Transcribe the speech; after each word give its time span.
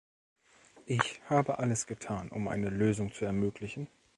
Ich 0.87 1.21
habe 1.29 1.59
alles 1.59 1.85
getan, 1.85 2.29
um 2.31 2.47
eine 2.47 2.69
Lösung 2.71 3.11
zu 3.13 3.23
ermöglichen. 3.25 3.87